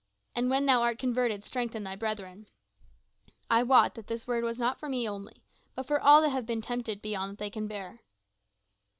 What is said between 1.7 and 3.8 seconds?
thy brethren.' I